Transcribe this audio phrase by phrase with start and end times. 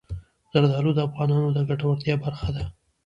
[0.53, 2.63] زردالو د افغانانو د ګټورتیا برخه ده.